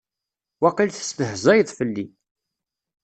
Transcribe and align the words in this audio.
Waqil 0.61 0.89
testehzayeḍ 0.91 1.69
fell-i. 1.77 2.05